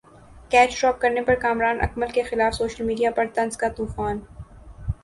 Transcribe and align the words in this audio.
catch 0.51 0.79
drop 0.79 0.99
کرنے 1.01 1.21
پر 1.21 1.35
کامران 1.41 1.81
اکمل 1.81 2.07
کیخلاف 2.13 2.53
سوشل 2.53 2.83
میڈیا 2.85 3.11
پر 3.11 3.25
طنز 3.35 3.57
کا 3.57 3.69
طوفان 3.77 4.19